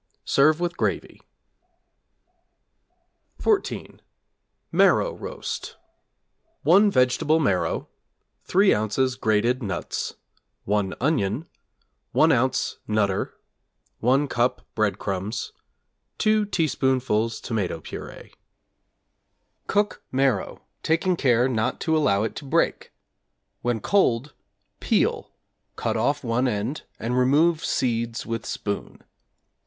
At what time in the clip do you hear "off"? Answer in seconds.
25.95-26.23